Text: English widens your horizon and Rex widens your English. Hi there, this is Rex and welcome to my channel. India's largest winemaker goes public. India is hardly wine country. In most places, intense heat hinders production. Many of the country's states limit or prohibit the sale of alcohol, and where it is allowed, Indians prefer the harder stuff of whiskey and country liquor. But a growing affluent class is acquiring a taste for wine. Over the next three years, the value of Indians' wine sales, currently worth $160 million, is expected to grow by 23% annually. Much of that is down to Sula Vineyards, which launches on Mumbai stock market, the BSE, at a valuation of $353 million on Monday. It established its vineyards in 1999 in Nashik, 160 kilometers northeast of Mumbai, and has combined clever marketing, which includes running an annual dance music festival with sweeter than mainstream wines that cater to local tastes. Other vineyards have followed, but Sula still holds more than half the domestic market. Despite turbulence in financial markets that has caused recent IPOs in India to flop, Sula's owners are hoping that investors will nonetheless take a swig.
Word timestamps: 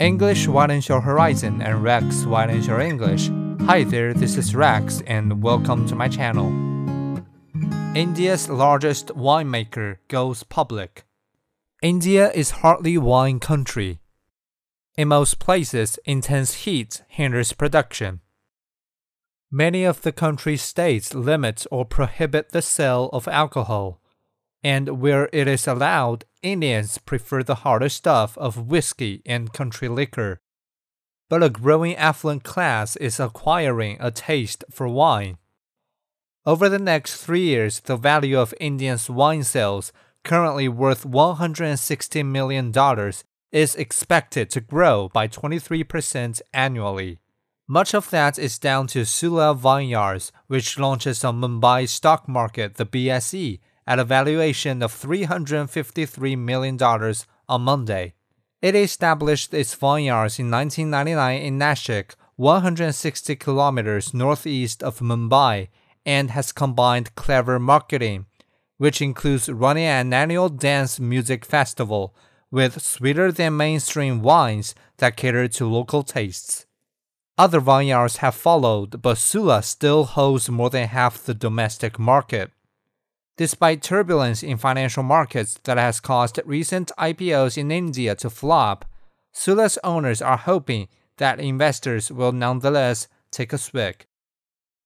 English 0.00 0.46
widens 0.46 0.88
your 0.88 1.00
horizon 1.00 1.60
and 1.60 1.82
Rex 1.82 2.24
widens 2.24 2.68
your 2.68 2.80
English. 2.80 3.30
Hi 3.66 3.82
there, 3.82 4.14
this 4.14 4.36
is 4.36 4.54
Rex 4.54 5.02
and 5.08 5.42
welcome 5.42 5.88
to 5.88 5.96
my 5.96 6.06
channel. 6.06 6.46
India's 7.96 8.48
largest 8.48 9.08
winemaker 9.08 9.96
goes 10.06 10.44
public. 10.44 11.02
India 11.82 12.30
is 12.30 12.62
hardly 12.62 12.96
wine 12.96 13.40
country. 13.40 13.98
In 14.96 15.08
most 15.08 15.40
places, 15.40 15.98
intense 16.04 16.62
heat 16.62 17.02
hinders 17.08 17.52
production. 17.52 18.20
Many 19.50 19.82
of 19.82 20.02
the 20.02 20.12
country's 20.12 20.62
states 20.62 21.12
limit 21.12 21.66
or 21.72 21.84
prohibit 21.84 22.50
the 22.50 22.62
sale 22.62 23.10
of 23.12 23.26
alcohol, 23.26 24.00
and 24.62 25.00
where 25.00 25.28
it 25.32 25.46
is 25.46 25.66
allowed, 25.66 26.24
Indians 26.42 26.98
prefer 26.98 27.42
the 27.42 27.56
harder 27.56 27.88
stuff 27.88 28.36
of 28.38 28.68
whiskey 28.68 29.22
and 29.26 29.52
country 29.52 29.88
liquor. 29.88 30.40
But 31.28 31.42
a 31.42 31.50
growing 31.50 31.94
affluent 31.96 32.42
class 32.42 32.96
is 32.96 33.20
acquiring 33.20 33.98
a 34.00 34.10
taste 34.10 34.64
for 34.70 34.88
wine. 34.88 35.38
Over 36.46 36.68
the 36.68 36.78
next 36.78 37.22
three 37.22 37.42
years, 37.42 37.80
the 37.80 37.96
value 37.96 38.38
of 38.38 38.54
Indians' 38.58 39.10
wine 39.10 39.44
sales, 39.44 39.92
currently 40.24 40.68
worth 40.68 41.04
$160 41.04 42.24
million, 42.24 42.72
is 43.52 43.74
expected 43.74 44.50
to 44.50 44.60
grow 44.60 45.10
by 45.12 45.28
23% 45.28 46.40
annually. 46.54 47.18
Much 47.66 47.92
of 47.92 48.08
that 48.08 48.38
is 48.38 48.58
down 48.58 48.86
to 48.86 49.04
Sula 49.04 49.54
Vineyards, 49.54 50.32
which 50.46 50.78
launches 50.78 51.22
on 51.22 51.38
Mumbai 51.38 51.86
stock 51.86 52.26
market, 52.26 52.76
the 52.76 52.86
BSE, 52.86 53.60
at 53.88 53.98
a 53.98 54.04
valuation 54.04 54.82
of 54.82 54.92
$353 54.92 56.36
million 56.36 56.78
on 57.48 57.62
Monday. 57.62 58.12
It 58.60 58.74
established 58.74 59.54
its 59.54 59.74
vineyards 59.74 60.38
in 60.38 60.50
1999 60.50 61.40
in 61.40 61.58
Nashik, 61.58 62.14
160 62.36 63.34
kilometers 63.36 64.12
northeast 64.12 64.82
of 64.82 64.98
Mumbai, 64.98 65.68
and 66.04 66.32
has 66.32 66.52
combined 66.52 67.14
clever 67.14 67.58
marketing, 67.58 68.26
which 68.76 69.00
includes 69.00 69.48
running 69.48 69.84
an 69.84 70.12
annual 70.12 70.50
dance 70.50 71.00
music 71.00 71.46
festival 71.46 72.14
with 72.50 72.82
sweeter 72.82 73.32
than 73.32 73.56
mainstream 73.56 74.20
wines 74.20 74.74
that 74.98 75.16
cater 75.16 75.48
to 75.48 75.66
local 75.66 76.02
tastes. 76.02 76.66
Other 77.38 77.60
vineyards 77.60 78.18
have 78.18 78.34
followed, 78.34 79.00
but 79.00 79.16
Sula 79.16 79.62
still 79.62 80.04
holds 80.04 80.50
more 80.50 80.68
than 80.68 80.88
half 80.88 81.24
the 81.24 81.32
domestic 81.32 81.98
market. 81.98 82.50
Despite 83.38 83.82
turbulence 83.82 84.42
in 84.42 84.56
financial 84.56 85.04
markets 85.04 85.60
that 85.62 85.78
has 85.78 86.00
caused 86.00 86.40
recent 86.44 86.90
IPOs 86.98 87.56
in 87.56 87.70
India 87.70 88.16
to 88.16 88.28
flop, 88.28 88.84
Sula's 89.30 89.78
owners 89.84 90.20
are 90.20 90.36
hoping 90.36 90.88
that 91.18 91.38
investors 91.38 92.10
will 92.10 92.32
nonetheless 92.32 93.06
take 93.30 93.52
a 93.52 93.58
swig. 93.58 94.06